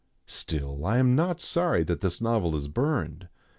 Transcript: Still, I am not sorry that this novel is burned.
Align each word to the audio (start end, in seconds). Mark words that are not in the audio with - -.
Still, 0.25 0.83
I 0.83 0.97
am 0.97 1.15
not 1.15 1.39
sorry 1.39 1.83
that 1.83 2.01
this 2.01 2.19
novel 2.19 2.55
is 2.55 2.67
burned. 2.67 3.27